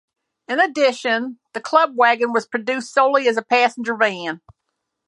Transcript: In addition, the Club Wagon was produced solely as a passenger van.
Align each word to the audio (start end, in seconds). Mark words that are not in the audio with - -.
In 0.47 0.59
addition, 0.59 1.37
the 1.53 1.61
Club 1.61 1.91
Wagon 1.95 2.33
was 2.33 2.47
produced 2.47 2.91
solely 2.91 3.27
as 3.27 3.37
a 3.37 3.43
passenger 3.45 3.95
van. 3.95 4.41